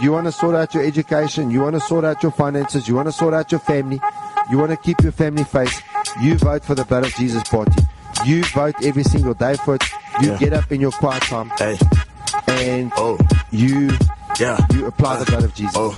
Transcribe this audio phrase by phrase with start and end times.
[0.00, 1.50] You want to sort out your education.
[1.50, 2.86] You want to sort out your finances.
[2.88, 4.00] You want to sort out your family.
[4.50, 5.80] You want to keep your family face.
[6.20, 7.82] You vote for the Blood of Jesus Party.
[8.24, 9.84] You vote every single day for it.
[10.20, 10.38] You Yeah.
[10.38, 11.78] get up in your quiet time Hey,
[12.48, 13.18] and oh,
[13.50, 13.90] you
[14.38, 14.58] yeah.
[14.72, 15.74] you apply the blood of Jesus.
[15.76, 15.96] Oh,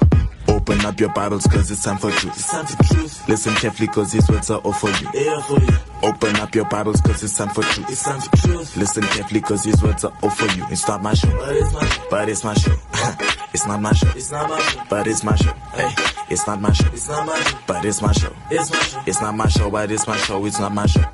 [0.49, 2.35] open up your Bibles cause it's time for truth.
[2.37, 3.29] It's time for truth.
[3.29, 5.09] Listen carefully cause these words are all for you.
[5.15, 5.69] Yeah, for you.
[6.03, 7.91] Open up your Bibles cause it's time for truth.
[7.91, 8.77] It's time for truth.
[8.77, 10.65] Listen carefully cause these words are all for you.
[10.71, 11.29] It's not my show.
[11.37, 12.07] But it's my show.
[12.11, 12.77] But it's my show.
[13.53, 14.09] it's not my show.
[14.15, 14.83] It's not my show.
[14.89, 15.53] But it's my show.
[15.75, 15.95] Hey,
[16.31, 16.87] it's not my show.
[16.93, 17.59] It's not my show.
[17.67, 18.33] But it's my show.
[18.51, 19.03] It's my show.
[19.07, 20.45] It's not my show, but it's my show.
[20.47, 21.05] It's not my show.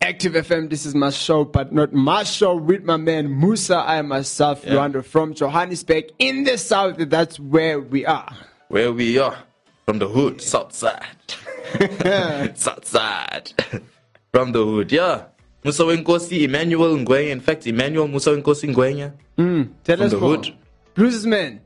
[0.00, 3.76] Active FM, this is my show, but not my show with my man Musa.
[3.76, 4.74] I am myself, Yeah.
[4.74, 6.96] Lwando from Johannesburg in the south.
[6.98, 8.32] That's where we are.
[8.68, 9.36] Where we are.
[9.84, 11.04] From the hood, south side.
[12.56, 13.52] south side.
[14.36, 15.22] From the hood, yeah.
[15.64, 17.30] Musa Wenkosi, Emmanuel Ngwenya.
[17.30, 19.12] In fact, Emmanuel Musa Wenkosi Ngwenya.
[19.82, 20.36] Tell From us the more.
[20.36, 20.54] hood.
[20.94, 21.60] Bluesman.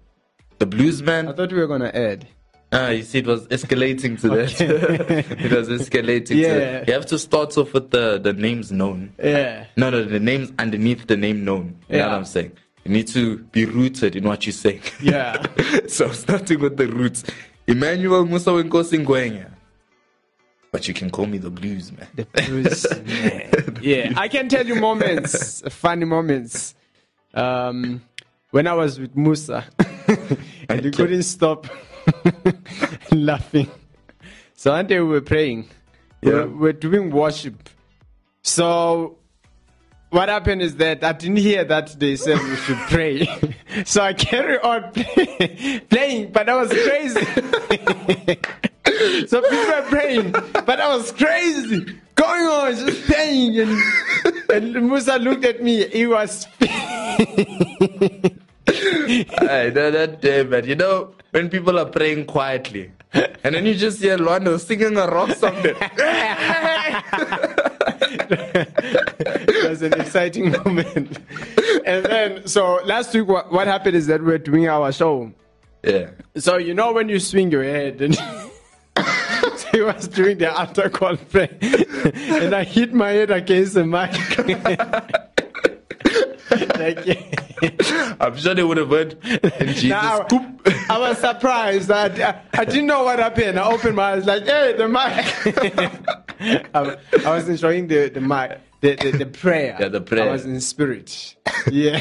[0.61, 2.29] The blues I thought we were gonna add.
[2.71, 4.61] Ah, you see, it was escalating to that.
[5.41, 6.59] it was escalating to Yeah.
[6.59, 6.87] that.
[6.87, 9.15] You have to start off with the, the names known.
[9.19, 9.65] Yeah.
[9.77, 11.77] No, no, the names underneath the name known.
[11.89, 12.07] You know Yeah.
[12.11, 12.53] what I'm saying?
[12.85, 14.83] You need to be rooted in what you're saying.
[15.03, 15.45] Yeah.
[15.89, 17.25] so starting with the roots.
[17.67, 19.47] Emmanuel Musa Wenkosi Ngwenya.
[20.73, 22.07] But you can call me the blues man.
[22.15, 23.79] The Bluesman.
[23.83, 24.13] yeah.
[24.17, 26.75] I can tell you moments, funny moments.
[27.35, 28.03] Um,
[28.51, 29.65] when I was with Musa,
[30.69, 31.67] and you couldn't stop
[33.13, 33.69] laughing.
[34.55, 35.69] So one day we were praying.
[36.23, 36.39] We Yeah.
[36.39, 37.69] were- we were doing worship.
[38.43, 39.19] So
[40.11, 43.29] what happened is that I didn't hear that they said we should pray.
[43.85, 48.37] so I carry on play, playing, but I was crazy.
[49.27, 51.99] So people were praying, but I was crazy.
[52.15, 53.59] Going on, just playing.
[53.61, 53.81] And,
[54.51, 55.89] and Musa looked at me.
[55.89, 56.47] He was.
[56.61, 56.71] I
[59.75, 60.67] know that day, man.
[60.67, 65.07] You know, when people are praying quietly, and then you just hear Lwando singing a
[65.07, 65.55] rock song.
[65.63, 67.05] That,
[68.31, 71.19] it was an exciting moment.
[71.87, 75.33] And then, so last week, what, what happened is that we we're doing our show.
[75.83, 76.11] yeah.
[76.37, 78.15] So you know when you swing your head and
[79.95, 84.13] was doing the altar call and I hit my head against the mic.
[86.79, 89.19] like, I'm sure they would have heard.
[89.25, 90.69] And Jesus, now, scoop.
[90.89, 91.91] I was surprised.
[91.91, 93.59] I, uh, I didn't know what happened.
[93.59, 96.69] I opened my eyes like, hey, the mic.
[96.75, 98.61] I, I was enjoying the, the mic.
[98.81, 99.77] The, the, the prayer.
[99.79, 100.29] Yeah, the prayer.
[100.29, 101.37] I was in spirit.
[101.71, 102.01] Yeah.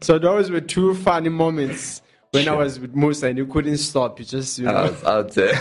[0.00, 2.01] so those were two funny moments
[2.32, 4.18] when I was with Musa and you couldn't stop.
[4.18, 4.72] You just, you know.
[4.72, 5.54] I was out there.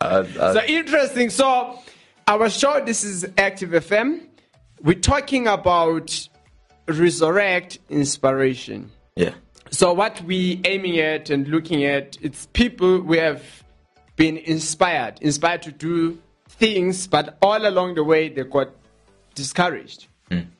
[0.00, 1.30] I was, I was, So interesting.
[1.30, 1.78] So
[2.26, 4.26] our show, this is Active FM.
[4.82, 6.28] We're talking about
[6.88, 8.90] resurrect inspiration.
[9.16, 9.34] yeah.
[9.70, 13.64] So what we aiming at and looking at, it's people we have
[14.14, 16.18] been inspired, inspired to do
[16.48, 18.68] things, but all along the way they got
[19.34, 20.06] discouraged.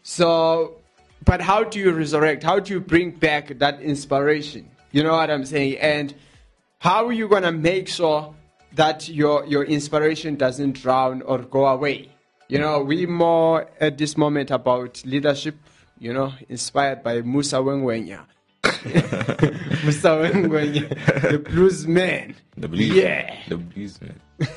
[0.02, 0.76] So,
[1.24, 2.42] but how do you resurrect?
[2.42, 4.68] How do you bring back that inspiration?
[4.94, 5.78] You know what I'm saying?
[5.78, 6.14] And
[6.78, 8.32] how are you gonna make sure
[8.74, 12.10] that your your inspiration doesn't drown or go away?
[12.46, 15.56] You know, we more at this moment about leadership.
[15.98, 18.20] You know, inspired by Musa Wengwenya.
[19.82, 20.86] Musa Wengwenya,
[21.28, 22.36] the blues man.
[22.56, 22.90] The blues.
[22.94, 23.34] Yeah.
[23.48, 24.20] The blues, man.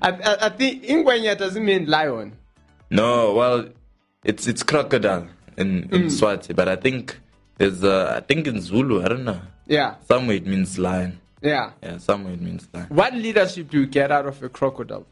[0.00, 2.36] I, I, I think Ingwenya doesn't mean lion.
[2.88, 3.66] No, well,
[4.22, 6.10] it's it's crocodile in, in Mm.
[6.20, 7.18] Swati, but I think
[7.60, 9.40] there's uh, I think in Zulu, I don't know.
[9.66, 11.20] Yeah, Somewhere it means lion.
[11.42, 11.72] yeah.
[11.82, 12.86] Yeah, somewhere it means lion.
[12.88, 15.06] What leadership do you get out of a crocodile?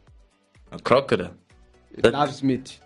[0.71, 1.35] A crocodile.
[1.93, 2.79] It That- loves meat.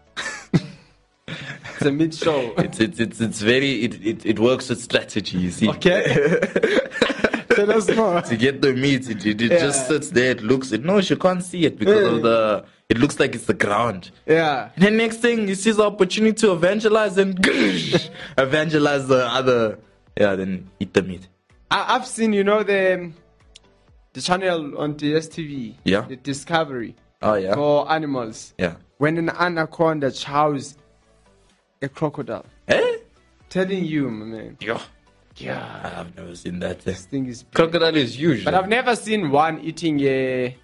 [1.28, 2.54] it's a meat show.
[2.66, 5.70] It's it's it's it's very it, it, it works with strategy, you see.
[5.70, 6.02] Okay.
[7.56, 8.22] Tell us more.
[8.22, 9.60] To get the meat, it, it, it Yeah.
[9.60, 12.16] just sits there, it looks it no, you can't see it because Yeah.
[12.18, 14.12] of the it looks like it's the ground.
[14.26, 14.70] Yeah.
[14.76, 17.40] And then next thing he sees the opportunity to evangelize and
[18.38, 19.80] evangelize the other
[20.18, 21.28] yeah, then eat the meat.
[21.72, 23.12] I, I've seen, you know, the
[24.14, 25.76] the channel on DSTV.
[25.84, 26.02] Yeah.
[26.02, 27.56] The Discovery Oh yeah.
[27.56, 28.54] for animals.
[28.58, 28.76] Yeah.
[28.98, 30.78] When an anaconda chows
[31.82, 32.46] a crocodile.
[32.68, 32.98] Eh?
[33.50, 34.58] Telling you, my man.
[34.60, 34.82] Yeah.
[35.38, 35.96] Yeah.
[35.98, 36.82] I've never seen that.
[36.82, 37.54] This thing is big.
[37.56, 38.46] Crocodile is huge.
[38.46, 40.56] But I've never seen one eating a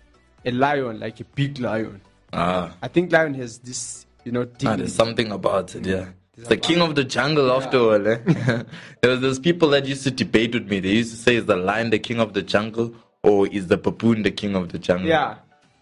[0.46, 2.02] a lion, like a big lion.
[2.34, 6.10] Ah, I think lion has this, you know, ah, there's something about it, yeah.
[6.38, 8.08] It's the king of the jungle after all.
[8.08, 8.18] Eh?
[9.02, 10.80] there was those people that used to debate with me.
[10.80, 13.76] They used to say, is the lion the king of the jungle or is the
[13.76, 15.10] baboon the king of the jungle?
[15.10, 15.36] Yeah.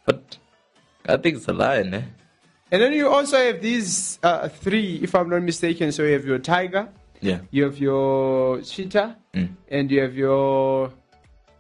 [0.06, 0.40] But
[1.08, 2.02] I think it's the lion, eh?
[2.72, 5.92] And then you also have these uh, three, if I'm not mistaken.
[5.92, 6.90] So you have your tiger,
[7.22, 7.40] Yeah.
[7.52, 10.92] You have your cheetah, and you have your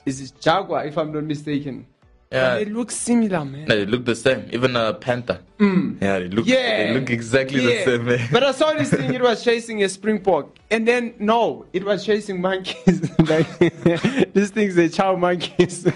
[0.05, 1.85] is it jaguar, if I'm not mistaken.
[2.31, 2.55] Yeah.
[2.55, 3.67] But it looks similar, man.
[3.69, 4.49] No, they look the same.
[4.51, 5.39] Even a panther.
[5.59, 6.45] Yeah, they look.
[6.45, 6.49] Mm.
[6.49, 6.77] Yeah.
[6.87, 7.85] They look exactly Yeah.
[7.85, 8.09] the same.
[8.09, 8.27] eh?
[8.33, 10.53] but I saw this thing, it was chasing a springbok.
[10.69, 13.09] And then, no, it was chasing monkeys.
[13.29, 13.47] like,
[14.33, 15.83] these things are chow monkeys.
[15.83, 15.91] so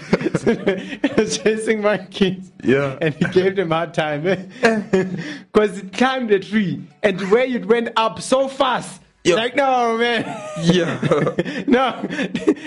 [0.56, 2.50] it was chasing monkeys.
[2.64, 2.96] Yeah.
[3.02, 4.22] And he gave them a hard time.
[5.52, 6.82] Because it climbed a tree.
[7.02, 9.01] And the way it went up so fast.
[9.24, 9.36] Yeah.
[9.36, 10.24] Like, no, man.
[10.62, 10.98] yeah.
[11.68, 12.02] No,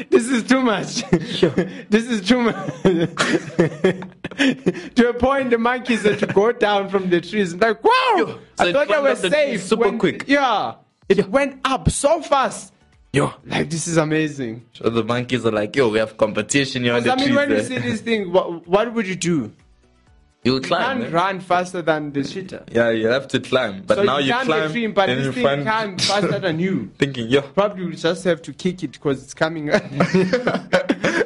[0.10, 1.04] this is too much.
[1.90, 2.56] This is too much.
[4.96, 7.54] to a point, the monkeys had to go down from the trees.
[7.54, 8.14] I'm like, wow!
[8.18, 9.64] Yo, I so it thought I was up the tree safe.
[9.64, 10.24] super when- quick.
[10.28, 10.76] Yeah.
[11.10, 12.74] It went up so fast.
[13.14, 13.34] Yo.
[13.46, 14.66] Like, this is amazing.
[14.74, 17.36] So the monkeys are like, yo, we have competition here on the I mean, trees.
[17.38, 17.64] when you eh?
[17.64, 19.52] see this thing, what, what would you do?
[20.46, 21.00] You'll You climb.
[21.02, 21.18] can't eh?
[21.18, 22.66] run faster than the cheetah.
[22.72, 23.82] Yeah, you have to climb.
[23.86, 26.02] But so now you you climb climb, the but and this you thing find can't
[26.10, 26.92] faster than you.
[27.00, 27.42] thinking, yeah.
[27.42, 29.66] Probably we just have to kick it because it's coming.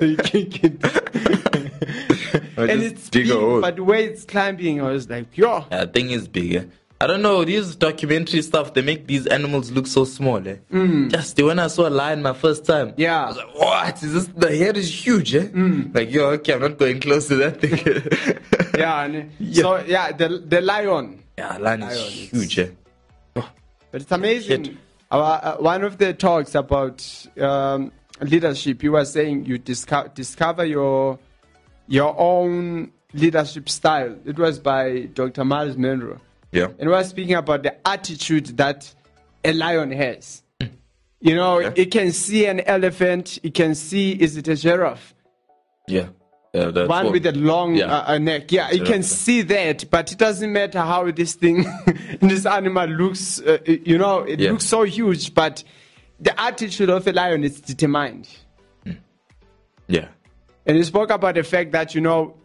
[0.02, 0.84] you kick it.
[2.58, 3.62] And it's dig a big, hole.
[3.62, 5.66] but the way it's climbing, I was like, yo.
[5.72, 6.68] Yeah, thing is bigger.
[7.00, 10.46] I don't know, these documentary stuff, they make these animals look so small.
[10.46, 10.58] Eh?
[11.08, 12.94] Just when I saw a lion my first time, Mm.
[12.98, 13.14] Yeah.
[13.22, 13.24] Mm.
[13.24, 14.04] I was like, what?
[14.04, 15.48] Is this, the head is huge, eh?
[15.94, 18.69] Like, yo, okay, I'm not going close to that thing.
[18.80, 21.24] Yeah, and so yeah, the the lion.
[21.38, 22.70] yeah, lion is Lion is- huge, eh?
[23.92, 24.64] But it's amazing.
[24.66, 24.78] Shit.
[25.12, 27.04] Our, uh, one of the talks about
[27.40, 27.92] um,
[28.22, 31.18] leadership, you were saying you discover discover your
[31.88, 34.16] your own leadership style.
[34.26, 35.44] It was by Dr.
[35.44, 36.20] Myles Munroe,
[36.52, 36.66] Yeah.
[36.78, 38.94] and we were speaking about the attitude that
[39.44, 40.44] a lion has.
[41.22, 41.74] You know, Yeah.
[41.76, 43.40] it can see an elephant.
[43.42, 45.16] It can see is it a giraffe?
[45.88, 46.10] Yeah.
[46.54, 47.86] Yeah, that's one with a long Yeah.
[47.86, 48.52] uh, uh, neck.
[48.52, 51.66] Yeah, you can see that, but it doesn't matter how this thing,
[52.22, 53.40] this animal looks.
[53.40, 54.52] Uh, you know, it Yeah.
[54.52, 55.64] looks so huge, but
[56.20, 58.28] the attitude of a lion is determined.
[59.88, 60.08] Yeah.
[60.66, 62.36] And he spoke about the fact that you know,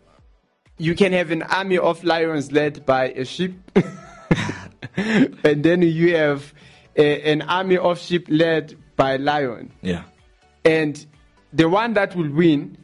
[0.78, 3.54] you can have an army of lions led by a sheep,
[4.96, 6.52] and then you have
[6.96, 9.72] a, an army of sheep led by a lion.
[9.82, 10.02] Yeah.
[10.64, 11.04] And
[11.52, 12.76] the one that will win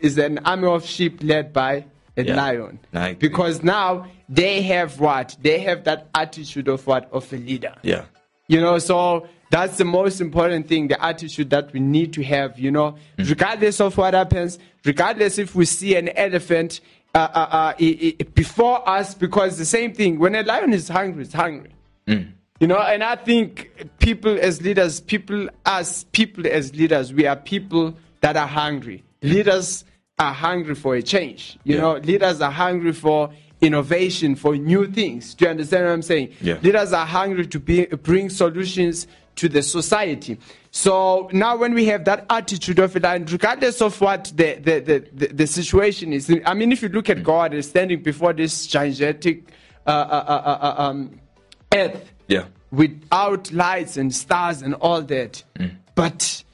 [0.00, 1.84] is an army of sheep led by
[2.16, 2.36] a Yeah.
[2.36, 2.78] lion.
[3.18, 5.36] Because now they have what?
[5.40, 7.08] They have that attitude of what?
[7.12, 7.74] Of a leader.
[7.82, 8.04] Yeah.
[8.48, 12.58] You know, so that's the most important thing, the attitude that we need to have,
[12.58, 16.80] you know, regardless of what happens, regardless if we see an elephant
[17.14, 21.32] uh, uh, uh, before us, because the same thing, when a lion is hungry, it's
[21.32, 21.70] hungry.
[22.06, 23.70] You know, and I think
[24.00, 29.02] people as leaders, people as people as leaders, we are people that are hungry.
[29.22, 29.84] Leaders
[30.20, 31.58] are hungry for a change.
[31.64, 31.80] You Yeah.
[31.80, 33.30] know, leaders are hungry for
[33.60, 35.34] innovation, for new things.
[35.34, 36.28] Do you understand what I'm saying?
[36.40, 36.58] Yeah.
[36.62, 39.06] Leaders are hungry to be, bring solutions
[39.36, 40.38] to the society.
[40.70, 44.80] So now, when we have that attitude of it, and regardless of what the, the,
[44.80, 48.32] the, the, the situation is, I mean, if you look at God as standing before
[48.34, 49.50] this gigantic
[49.86, 51.18] uh, uh, uh, uh, um,
[51.74, 52.44] earth, Yeah.
[52.70, 55.42] without lights and stars and all that.
[55.94, 56.44] But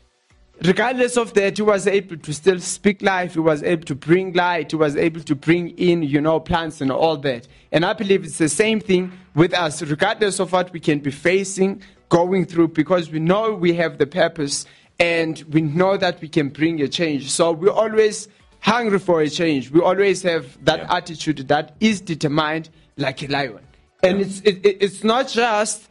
[0.63, 3.35] regardless of that, he was able to still speak life.
[3.35, 4.71] He was able to bring light.
[4.73, 7.47] He was able to bring in, you know, plants and all that.
[7.73, 11.11] And I believe it's the same thing with us, regardless of what we can be
[11.11, 14.65] facing, going through, because we know we have the purpose
[14.99, 17.31] and we know that we can bring a change.
[17.31, 18.29] So we're always
[18.61, 19.71] hungry for a change.
[19.71, 20.95] We always have that Yeah.
[20.97, 23.59] attitude that is determined like a lion.
[24.03, 25.89] And it's, it, it- it's not just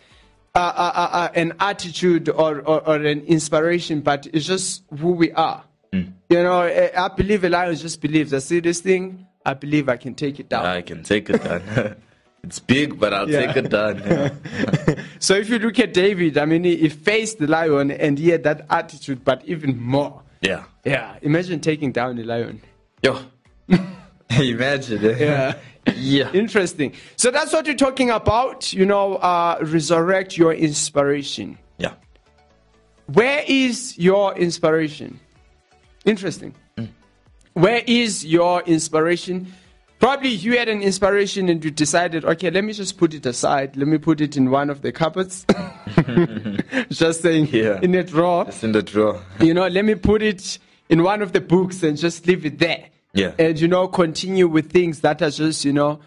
[0.56, 5.32] uh, uh, uh, an attitude or, or, or an inspiration, but it's just who we
[5.34, 5.64] are.
[5.92, 8.34] You know, I, I believe a lion just believes.
[8.34, 10.66] I see this thing, I believe I can take it down.
[10.66, 11.96] I can take it down.
[12.44, 13.46] it's big, but I'll Yeah.
[13.54, 14.00] take it down.
[14.06, 14.96] Yeah.
[15.20, 18.30] so if you look at David, I mean, he, he faced the lion and he
[18.30, 20.22] had that attitude, but even more.
[20.42, 20.64] yeah.
[20.84, 22.62] Yeah, imagine taking down the lion.
[23.02, 23.20] Yo.
[24.40, 25.02] Imagine.
[25.20, 25.56] Yeah.
[25.96, 26.32] Yeah.
[26.34, 26.94] Interesting.
[27.16, 31.60] So that's what you're talking about, you know, uh, resurrect your inspiration.
[31.78, 31.94] Yeah.
[33.06, 35.20] Where is your inspiration?
[36.04, 36.56] Interesting.
[37.54, 39.54] Where is your inspiration?
[40.00, 43.78] Probably you had an inspiration and you decided, okay, let me just put it aside.
[43.78, 45.46] Let me put it in one of the cupboards.
[46.90, 47.80] just saying, Yeah.
[47.82, 48.46] in a drawer.
[48.48, 49.22] It's in the drawer.
[49.40, 50.58] You know, let me put it
[50.90, 52.86] in one of the books and just leave it there.
[53.16, 53.32] Yeah.
[53.40, 56.00] And, you know, continue with things that are just, you know,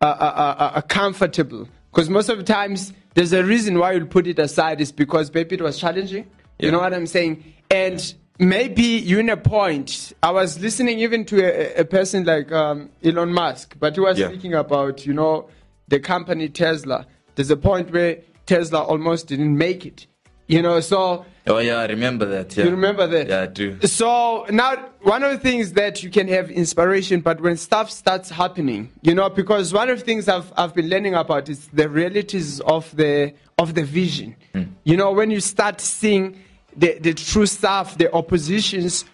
[0.00, 1.68] uh, uh, uh, comfortable.
[1.90, 5.32] Because most of the times, there's a reason why you'll put it aside is because
[5.34, 6.26] maybe it was challenging.
[6.58, 7.44] You know what I'm saying?
[7.70, 10.12] And maybe you're in a point.
[10.22, 14.18] I was listening even to a, a person like um, Elon Musk, but he was
[14.18, 14.28] Yeah.
[14.28, 15.48] speaking about, you know,
[15.88, 17.06] the company Tesla.
[17.34, 20.06] There's a point where Tesla almost didn't make it.
[20.46, 22.56] You know, so Oh yeah, I remember that.
[22.56, 22.64] Yeah.
[22.64, 23.28] you remember that?
[23.28, 23.80] Yeah, I do.
[23.86, 28.30] So now, one of the things that you can have inspiration, but when stuff starts
[28.30, 31.88] happening, you know, because one of the things I've I've been learning about is the
[31.88, 34.36] realities of the of the vision.
[34.52, 34.62] Hmm.
[34.84, 36.38] You know, when you start seeing
[36.76, 39.04] the the true stuff, the oppositions,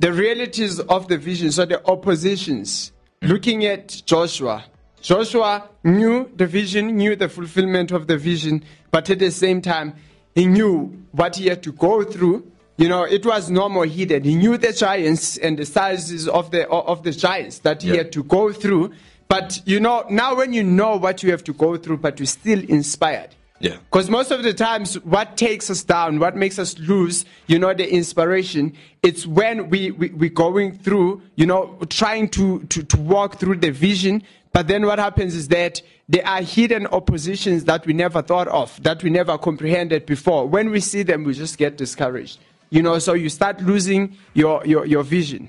[0.00, 1.52] the realities of the vision.
[1.52, 2.92] So the oppositions.
[3.24, 4.64] Looking at Joshua,
[5.00, 9.94] Joshua knew the vision, knew the fulfillment of the vision, but at the same time,
[10.34, 12.50] he knew what he had to go through.
[12.78, 14.24] You know, it was no more hidden.
[14.24, 17.96] He knew the giants and the sizes of the of the giants that he Yeah.
[17.98, 18.92] had to go through.
[19.28, 22.26] But you know, now when you know what you have to go through, but you're
[22.26, 23.30] still inspired.
[23.60, 23.76] Yeah.
[23.90, 27.72] Because most of the times, what takes us down, what makes us lose, you know,
[27.72, 28.72] the inspiration,
[29.04, 33.56] it's when we, we, we're going through, you know, trying to, to, to walk through
[33.58, 34.24] the vision.
[34.52, 38.82] But then what happens is that there are hidden oppositions that we never thought of,
[38.82, 40.46] that we never comprehended before.
[40.46, 42.38] When we see them, we just get discouraged.
[42.70, 45.48] You know, so you start losing your, your, your vision.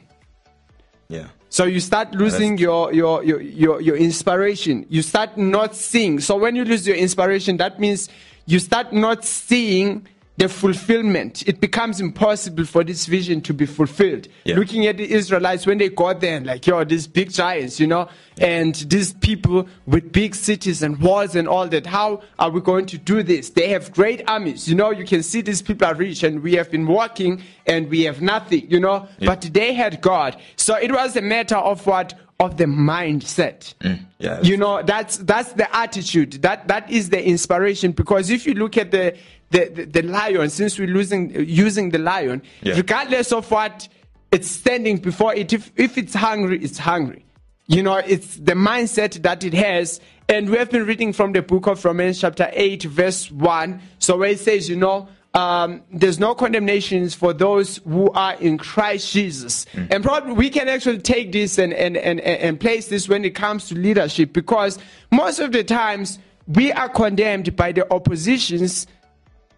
[1.10, 1.28] Yeah.
[1.50, 4.86] So you start losing your, your, your, your, your inspiration.
[4.90, 6.20] You start not seeing.
[6.20, 8.10] So when you lose your inspiration, that means
[8.46, 11.48] you start not seeing the fulfillment.
[11.48, 14.28] It becomes impossible for this vision to be fulfilled.
[14.46, 14.56] Yeah.
[14.56, 18.10] Looking at the Israelites when they got there, like, yo, these big giants, you know,
[18.40, 21.86] and these people with big cities and walls and all that.
[21.86, 23.52] How are we going to do this?
[23.52, 24.68] They have great armies.
[24.68, 27.90] You know, you can see these people are rich and we have been walking and
[27.90, 30.38] we have nothing, you know, but they had God.
[30.56, 32.16] So it was a matter of what?
[32.40, 33.74] Of the mindset.
[33.76, 34.42] Mm, yeah.
[34.42, 36.42] You know, that's that's the attitude.
[36.42, 37.92] That that is the inspiration.
[37.92, 39.16] Because if you look at the
[39.54, 42.76] the, the, the lion, since we're losing using the lion, Yeah.
[42.76, 43.88] regardless of what
[44.32, 47.24] it's standing before it, if, if it's hungry, it's hungry.
[47.68, 50.02] You know, it's the mindset that it has.
[50.28, 53.80] And we have been reading from the book of Romans, chapter 8, verse 1.
[54.00, 58.58] So where it says, you know, um, there's no condemnations for those who are in
[58.58, 59.66] Christ Jesus.
[59.90, 63.34] And probably we can actually take this and, and, and, and place this when it
[63.36, 64.78] comes to leadership because
[65.12, 68.86] most of the times we are condemned by the oppositions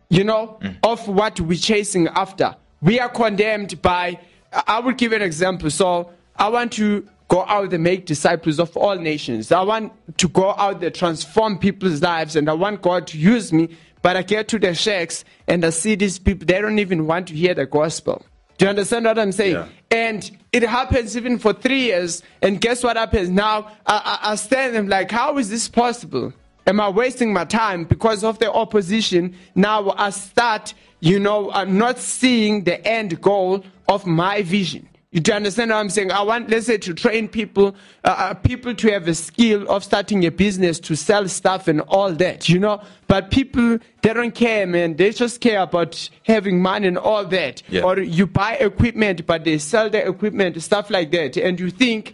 [0.10, 0.76] you know, mm.
[0.84, 2.56] of what we're chasing after.
[2.82, 4.20] We are condemned by,
[4.68, 5.70] I will give an example.
[5.70, 9.52] So I want to go out and make disciples of all nations.
[9.52, 13.52] I want to go out there, transform people's lives, and I want God to use
[13.52, 13.70] me.
[14.02, 17.28] But I get to the shacks and I see these people, they don't even want
[17.30, 18.24] to hear the gospel.
[18.58, 19.56] Do you understand what I'm saying?
[19.56, 19.68] Yeah.
[19.90, 22.22] And it happens even for three years.
[22.42, 23.72] And guess what happens now?
[23.86, 26.34] I, I, I stand and like, how is this possible?
[26.67, 29.36] Am I wasting my time because of the opposition?
[29.53, 34.89] Now I start, you know, I'm not seeing the end goal of my vision.
[35.12, 36.12] You do understand what I'm saying?
[36.12, 39.81] I want, let's say, to train people, uh, uh, people to have a skill of
[39.81, 42.81] starting a business to sell stuff and all that, you know.
[43.07, 44.98] But people, they don't care, man.
[44.98, 47.62] They just care about having money and all that.
[47.69, 47.84] Yeah.
[47.84, 52.13] Or you buy equipment, but they sell the equipment, stuff like that, and you think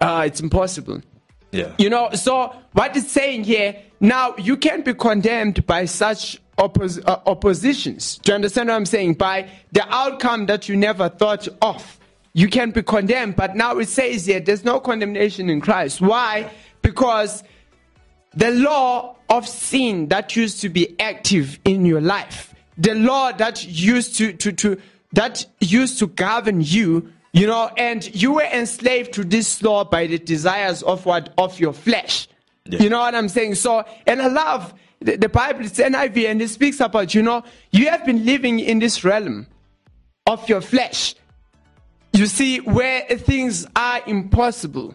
[0.00, 1.02] uh, it's impossible.
[1.56, 1.72] Yeah.
[1.78, 7.02] You know, so what it's saying here, now you can't be condemned by such oppos-
[7.06, 8.18] uh, oppositions.
[8.18, 9.14] Do you understand what I'm saying?
[9.14, 11.98] By the outcome that you never thought of.
[12.34, 16.02] You can be condemned, but now it says here there's no condemnation in Christ.
[16.02, 16.50] Why?
[16.82, 17.42] Because
[18.34, 23.66] the law of sin that used to be active in your life, the law that
[23.66, 24.80] used to, to, to
[25.14, 30.06] that used to govern you, you know, and you were enslaved to this law by
[30.06, 32.28] the desires of what of your flesh.
[32.64, 32.82] Yeah.
[32.82, 33.56] You know what I'm saying?
[33.56, 37.44] So, and I love the, the Bible, it's NIV, and it speaks about, you know,
[37.70, 39.46] you have been living in this realm
[40.26, 41.14] of your flesh.
[42.12, 44.94] You see, where things are impossible.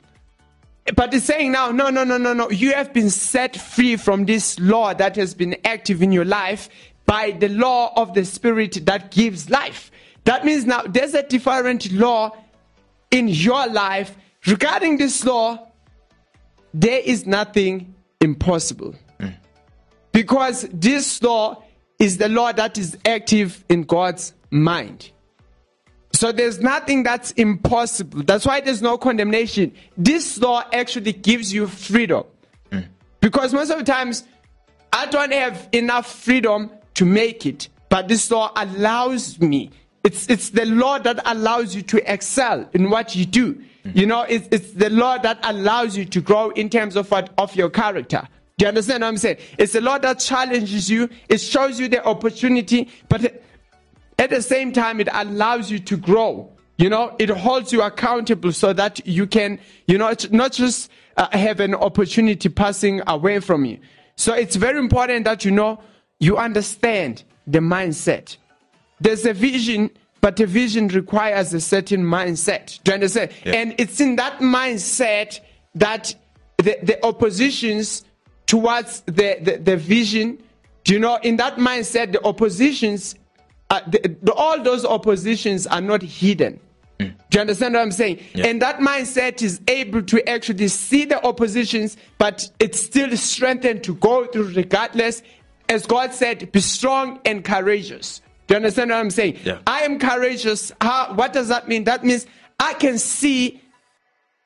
[0.95, 2.49] But it's saying now, no, no, no, no, no.
[2.49, 6.69] You have been set free from this law that has been active in your life
[7.05, 9.90] by the law of the Spirit that gives life.
[10.25, 12.31] That means now there's a different law
[13.09, 14.15] in your life.
[14.45, 15.67] Regarding this law,
[16.73, 18.95] there is nothing impossible.
[19.19, 19.35] Mm.
[20.11, 21.63] Because this law
[21.99, 25.11] is the law that is active in God's mind.
[26.13, 28.23] So there's nothing that's impossible.
[28.23, 29.73] That's why there's no condemnation.
[29.97, 32.23] This law actually gives you freedom.
[32.71, 32.87] Mm.
[33.19, 34.23] Because most of the times,
[34.93, 39.71] I don't have enough freedom to make it, but this law allows me.
[40.03, 43.61] It's, it's the law that allows you to excel in what you do.
[43.83, 47.31] You know, it's, it's the law that allows you to grow in terms of what,
[47.37, 48.27] of your character.
[48.57, 49.37] Do you understand what I'm saying?
[49.57, 51.09] It's the law that challenges you.
[51.29, 53.43] It shows you the opportunity, but
[54.19, 56.51] at the same time, it allows you to grow.
[56.77, 60.91] You know, it holds you accountable so that you can, you know, it's not just
[61.17, 63.79] uh, have an opportunity passing away from you.
[64.15, 65.81] So it's very important that you know,
[66.19, 68.37] you understand the mindset.
[69.01, 69.89] There's a vision,
[70.21, 72.81] but a vision requires a certain mindset.
[72.83, 73.31] Do you understand?
[73.43, 73.53] Yeah.
[73.53, 75.39] And it's in that mindset
[75.75, 76.15] that
[76.57, 78.05] the, the oppositions
[78.45, 80.41] towards the, the, the vision,
[80.83, 83.15] do you know, in that mindset, the oppositions,
[83.69, 86.59] uh, the, the, all those oppositions are not hidden.
[86.99, 88.19] Do you understand what I'm saying?
[88.33, 88.47] Yeah.
[88.47, 93.95] And that mindset is able to actually see the oppositions, but it's still strengthened to
[93.95, 95.23] go through regardless.
[95.67, 98.20] As God said, be strong and courageous.
[98.51, 99.37] Do you understand what I'm saying?
[99.45, 99.59] Yeah.
[99.65, 100.73] I am courageous.
[100.81, 101.85] How, what does that mean?
[101.85, 102.27] That means
[102.59, 103.61] I can see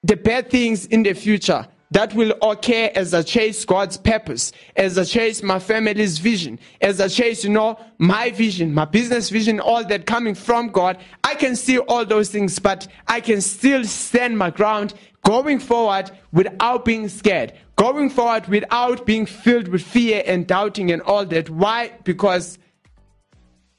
[0.03, 4.99] the bad things in the future that will occur as I chase God's purpose, as
[4.99, 9.59] I chase my family's vision, as I chase, you know, my vision, my business vision,
[9.59, 10.99] all that coming from God.
[11.23, 14.93] I can see all those things, but I can still stand my ground
[15.23, 21.01] going forward without being scared, going forward without being filled with fear and doubting and
[21.01, 21.49] all that.
[21.49, 21.93] Why?
[22.03, 22.59] Because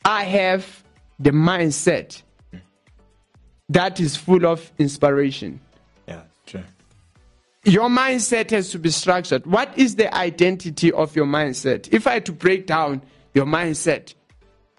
[0.07, 0.85] I have
[1.19, 2.23] the mindset
[3.69, 5.61] that is full of inspiration.
[6.07, 6.63] Yeah, true.
[7.65, 9.45] Your mindset has to be structured.
[9.47, 11.93] What is the identity of your mindset?
[11.93, 13.03] If I had to break down
[13.35, 14.15] your mindset,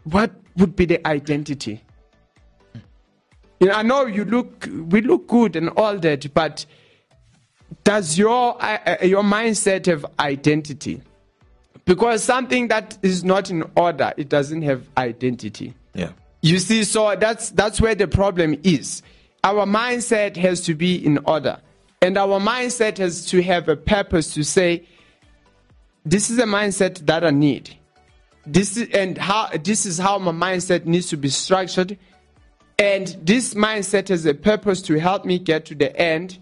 [0.05, 1.84] what would be the identity?
[3.60, 6.65] You know, I know you look, we look good and all that, but
[7.84, 11.01] does your uh, uh, your mindset have identity?
[11.88, 15.74] Because something that is not in order, it doesn't have identity.
[15.94, 16.12] Yeah.
[16.41, 19.01] You see, so that's that's where the problem is.
[19.41, 21.62] Our mindset has to be in order,
[22.01, 24.84] and our mindset has to have a purpose to say,
[26.06, 27.74] "This is a mindset that I need."
[28.46, 31.98] This is and how this is how my mindset needs to be structured,
[32.77, 36.38] and this mindset has a purpose to help me get to the end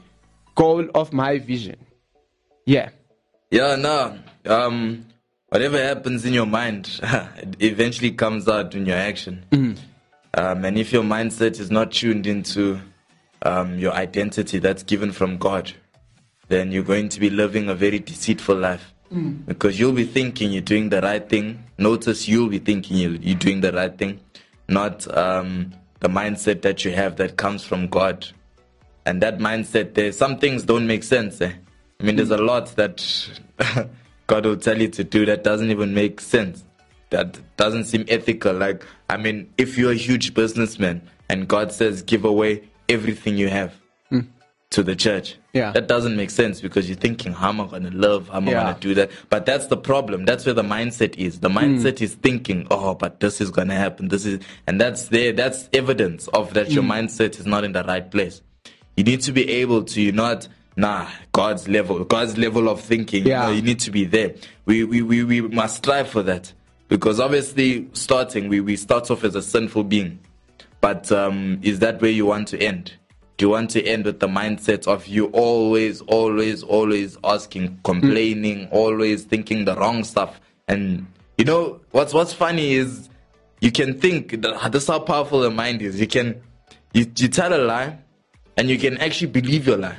[0.56, 1.78] goal of my vision.
[2.66, 2.90] Yeah.
[3.52, 4.18] Yeah, no.
[4.46, 5.06] Um,
[5.50, 9.46] whatever happens in your mind, it eventually comes out in your action.
[10.34, 12.80] Um, and if your mindset is not tuned into
[13.44, 15.72] um, your identity that's given from God,
[16.48, 18.94] then you're going to be living a very deceitful life.
[19.46, 21.64] Because you'll be thinking you're doing the right thing.
[21.78, 24.20] Notice you'll be thinking you're, doing the right thing,
[24.68, 28.28] not um, the mindset that you have that comes from God
[29.06, 31.52] and that mindset there some things don't make sense eh?
[32.00, 33.30] i mean there's a lot that
[34.28, 36.64] god will tell you to do that doesn't even make sense.
[37.12, 38.54] That doesn't seem ethical.
[38.54, 43.48] Like i mean if you're a huge businessman and god says give away everything you
[43.50, 43.74] have
[44.10, 44.22] hmm.
[44.72, 45.72] to the church Yeah.
[45.72, 48.28] that doesn't make sense because you're thinking how am i going to live?
[48.30, 49.12] How am i going to do that?
[49.30, 50.26] But that's the problem.
[50.26, 51.40] That's where the mindset is.
[51.40, 51.58] The hmm.
[51.58, 54.08] mindset is thinking oh but this is going to happen.
[54.10, 55.32] This is and that's there.
[55.32, 56.92] That's evidence of that your hmm.
[56.92, 58.42] mindset is not in the right place.
[58.98, 63.44] You need to be able to not nah god's level god's level of thinking Yeah.
[63.44, 64.36] you, know, you need to be there.
[64.66, 66.52] We, we we we must strive for that.
[66.88, 70.20] Because obviously starting we we start off as a sinful being.
[70.82, 72.94] But um is that where you want to end?
[73.38, 78.68] Do you want to end with the mindset of you always always always asking complaining
[78.72, 80.40] always thinking the wrong stuff?
[80.68, 81.06] And
[81.38, 83.10] you know what's what's funny is
[83.62, 86.00] you can think that this is how powerful the mind is.
[86.00, 86.42] You can
[86.94, 87.98] you, you tell a lie
[88.58, 89.98] and you can actually believe your lie.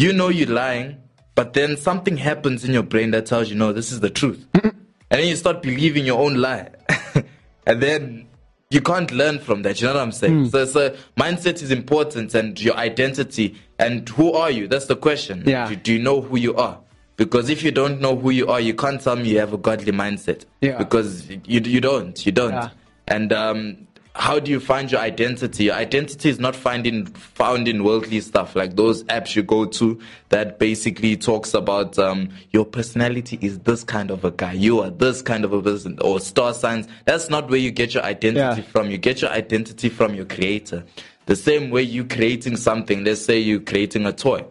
[0.00, 0.96] You know you're lying,
[1.34, 4.46] but then something happens in your brain that tells you, no, this is the truth.
[4.54, 4.72] and
[5.10, 6.70] then you start believing your own lie.
[7.66, 8.26] and then
[8.70, 9.78] you can't learn from that.
[9.78, 10.48] You know what I'm saying?
[10.48, 13.56] So, so mindset is important and your identity.
[13.78, 14.68] And who are you?
[14.68, 15.42] That's the question.
[15.46, 15.68] Yeah.
[15.68, 16.80] Do, do you know who you are?
[17.16, 19.58] Because if you don't know who you are, you can't tell me you have a
[19.58, 20.46] godly mindset.
[20.62, 20.78] Yeah.
[20.78, 22.24] Because you, you don't.
[22.24, 22.52] You don't.
[22.52, 22.70] Yeah.
[23.06, 25.64] And um, how do you find your identity?
[25.64, 29.98] Your identity is not finding found in worldly stuff like those apps you go to
[30.30, 34.52] that basically talks about um, your personality is this kind of a guy.
[34.52, 36.88] You are this kind of a person or star signs.
[37.04, 38.68] That's not where you get your identity Yeah.
[38.72, 38.90] from.
[38.90, 40.84] You get your identity from your creator.
[41.26, 43.04] The same way you creating something.
[43.04, 44.44] Let's say you creating a toy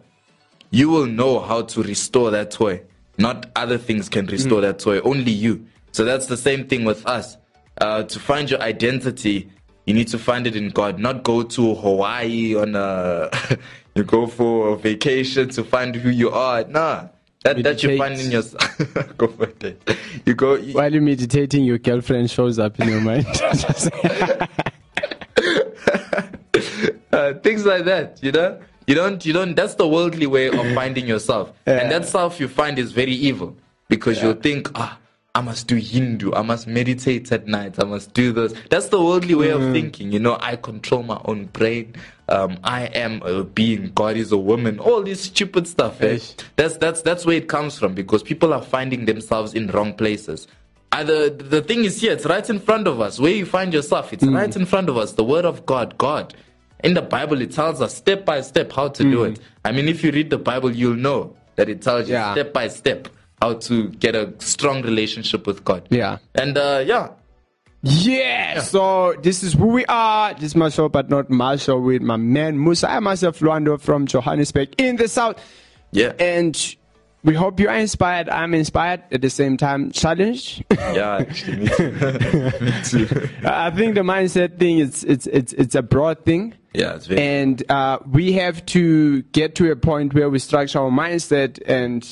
[0.70, 2.80] you will know how to restore that toy.
[3.18, 5.66] Not other things can restore that toy, only you.
[5.92, 7.36] So that's the same thing with us.
[7.80, 9.50] Uh, to find your identity,
[9.86, 13.30] you need to find it in God, not go to Hawaii on a.
[13.94, 16.64] you go for a vacation to find who you are.
[16.64, 17.08] Nah.
[17.42, 19.16] That, that you find in yourself.
[19.16, 19.82] go for it.
[20.26, 20.56] You go.
[20.56, 23.24] You, While you're meditating, your girlfriend shows up in your mind.
[27.12, 30.74] uh, things like that you know you don't you don't that's the worldly way of
[30.74, 33.56] finding yourself and that self you find is very evil
[33.88, 34.98] because you'll think ah
[35.34, 36.32] I must do Hindu.
[36.32, 37.78] I must meditate at night.
[37.78, 38.52] I must do this.
[38.68, 40.10] That's the worldly way of thinking.
[40.12, 41.94] You know, I control my own brain.
[42.28, 43.92] Um, I am a being.
[43.94, 44.80] God is a woman.
[44.80, 46.02] All this stupid stuff.
[46.02, 46.18] Eh?
[46.56, 50.48] That's that's that's where it comes from because people are finding themselves in wrong places.
[50.92, 53.20] Uh, the, the thing is here, it's right in front of us.
[53.20, 55.12] Where you find yourself, it's right in front of us.
[55.12, 56.34] The word of God, God.
[56.82, 59.38] In the Bible, it tells us step by step how to do it.
[59.64, 62.32] I mean, if you read the Bible, you'll know that it tells you Yeah.
[62.32, 63.06] step by step
[63.40, 65.86] how to get a strong relationship with God.
[65.90, 66.18] Yeah.
[66.34, 67.08] And uh, yeah,
[67.82, 68.60] Yeah.
[68.60, 70.34] So this is who we are.
[70.34, 72.90] This is my show, but not my show with my man Musa.
[72.90, 75.36] I myself, Lwando from Johannesburg in the south.
[75.92, 76.76] yeah, And
[77.22, 78.28] we hope you are inspired.
[78.28, 80.64] I'm inspired at the same time, challenged.
[80.70, 81.18] yeah.
[81.20, 81.90] Actually, me too.
[82.60, 83.28] me too.
[83.44, 86.54] I think the mindset thing is it's it's it's a broad thing.
[86.74, 87.20] Yeah, it's very.
[87.20, 92.06] and uh, we have to get to a point where we structure our mindset and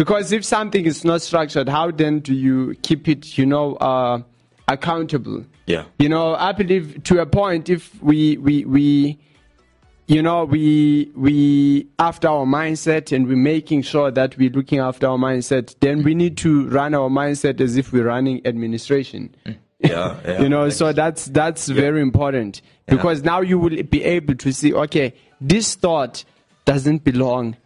[0.00, 4.22] because if something is not structured how then do you keep it you know uh,
[4.66, 5.44] accountable?
[5.66, 5.84] Yeah.
[5.98, 9.18] you know i believe to a point if we we we
[10.10, 15.06] you know we we after our mindset and we're making sure that we're looking after
[15.06, 19.32] our mindset then we need to run our mindset as if we're running administration.
[19.46, 19.54] Yeah,
[20.24, 20.42] yeah.
[20.42, 22.60] you know so that's that's very important.
[22.86, 26.24] Because now you will be able to see okay this thought
[26.64, 27.56] doesn't belong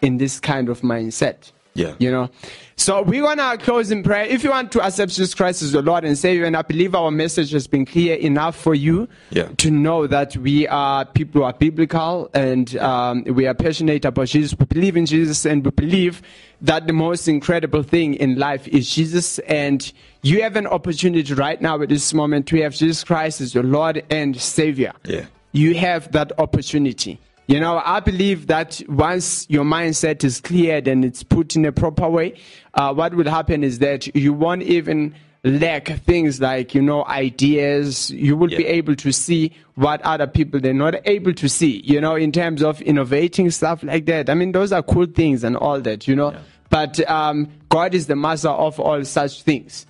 [0.00, 1.94] in this kind of mindset Yeah.
[1.98, 2.30] you know
[2.76, 5.82] so we're gonna close in prayer if you want to accept jesus christ as your
[5.82, 9.48] lord and savior and i believe our message has been clear enough for you Yeah.
[9.58, 14.28] to know that we are people who are biblical and um, we are passionate about
[14.28, 16.22] jesus we believe in jesus and we believe
[16.60, 21.60] that the most incredible thing in life is jesus and you have an opportunity right
[21.62, 25.26] now at this moment to have jesus christ as your lord and savior Yeah.
[25.52, 27.18] you have that opportunity.
[27.48, 31.72] You know, I believe that once your mindset is cleared and it's put in a
[31.72, 32.38] proper way,
[32.74, 38.10] uh, what will happen is that you won't even lack things like, you know, ideas.
[38.10, 42.02] You will be able to see what other people they're not able to see, you
[42.02, 44.28] know, in terms of innovating stuff like that.
[44.28, 46.36] I mean, those are cool things and all that, you know.
[46.68, 49.87] But um, God is the master of all such things yeah.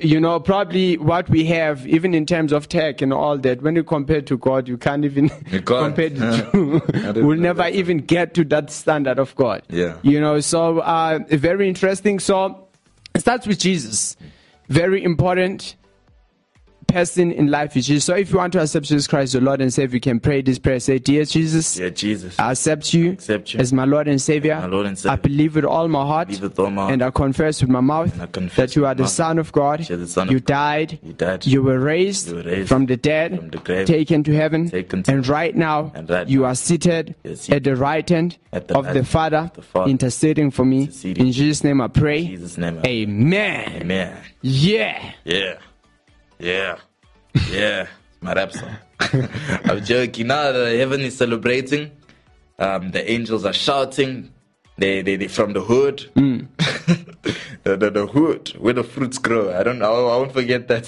[0.00, 3.76] You know, probably what we have, even in terms of tech and all that, when
[3.76, 5.28] you compare to God, you can't even
[5.64, 6.80] compare the I two.
[6.80, 9.62] didn't we'll never even get to that standard of God.
[9.68, 9.98] Yeah.
[10.02, 12.18] You know, so uh, very interesting.
[12.18, 12.66] So
[13.14, 14.16] it starts with Jesus.
[14.68, 15.76] Very important
[16.92, 18.04] person in life is Jesus.
[18.04, 20.42] So if you want to accept Jesus Christ, your Lord and Savior, you can pray
[20.42, 20.80] this prayer.
[20.80, 22.38] Say, Dear Jesus, Yeah, Jesus.
[22.38, 24.56] I accept you, Accept you as my Lord and Savior.
[24.60, 25.12] my Lord and Savior.
[25.12, 26.92] I believe with all my heart, all my heart.
[26.92, 29.52] and I confess with my mouth And I confess that you are the Son of
[29.52, 29.88] God.
[29.88, 30.46] you're the Son of you God.
[30.46, 30.98] died.
[31.02, 31.46] You died.
[31.46, 34.68] You were raised, You were raised from the dead, from the grave, taken to heaven,
[34.70, 38.36] taken to and right now and right you are seated seated at the right hand
[38.52, 40.82] the of right the Father, the Father, interceding for me.
[40.82, 42.26] interceding In Jesus' name I pray.
[42.56, 42.80] Name.
[42.84, 43.82] I- Amen.
[43.82, 44.16] Amen.
[44.42, 45.12] Yeah.
[45.24, 45.54] Yeah.
[46.40, 46.78] Yeah.
[47.50, 47.86] Yeah.
[48.20, 48.76] My rap song.
[49.64, 50.26] I'm joking.
[50.28, 51.90] Now the heaven is celebrating.
[52.58, 54.32] Um, the angels are shouting.
[54.76, 56.10] They, they, they from the hood.
[56.14, 56.46] Mm.
[57.64, 59.52] the, the, the hood where the fruits grow.
[59.58, 60.08] I don't know.
[60.08, 60.86] I won't forget that.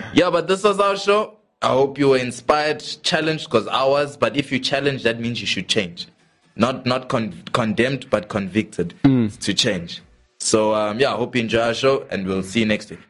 [0.14, 1.36] yeah, but this was our show.
[1.62, 4.16] I hope you were inspired, challenged, because I was.
[4.16, 6.06] But if you challenge, that means you should change.
[6.56, 9.36] Not not con- condemned, but convicted Mm.
[9.40, 10.00] to change.
[10.40, 13.00] So um, yeah, I hope you enjoy our show, and we'll see you next week.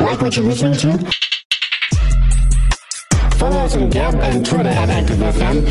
[0.00, 1.12] Like what you're listening to?
[3.36, 5.64] Follow us on Gab and Twitter at ActiveFM.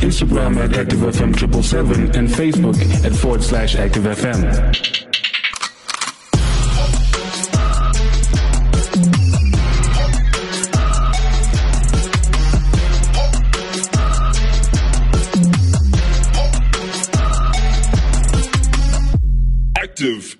[0.00, 5.05] Instagram at ActiveFM777 and Facebook at forward slash ActiveFM.